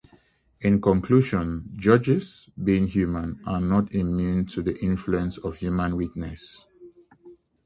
In 0.61 0.81
conclusion, 0.81 1.73
judges, 1.75 2.49
being 2.63 2.87
human, 2.87 3.39
are 3.45 3.61
not 3.61 3.93
immune 3.93 4.47
to 4.47 4.63
the 4.63 4.75
influence 4.83 5.37
of 5.37 5.57
human 5.57 5.95
weaknesses. 5.95 6.65